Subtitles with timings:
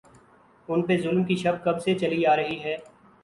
[0.69, 2.75] ان پہ ظلم کی شب کب سے چلی آ رہی ہے۔